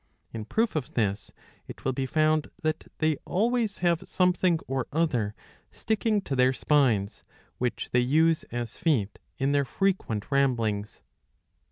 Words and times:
In 0.33 0.45
proof 0.45 0.75
of 0.75 0.95
this, 0.95 1.31
it 1.67 1.85
will 1.85 1.91
be 1.93 2.07
found 2.07 2.49
that 2.63 2.91
they 2.97 3.17
always 3.23 3.77
have 3.85 4.01
something 4.09 4.59
or 4.67 4.87
other 4.91 5.35
sticking 5.71 6.21
to 6.21 6.35
their 6.35 6.53
spines, 6.53 7.23
which 7.59 7.91
they 7.91 7.99
use 7.99 8.41
as 8.45 8.77
feet 8.77 9.19
in 9.37 9.51
their 9.51 9.63
frequent 9.63 10.31
ramblings. 10.31 11.03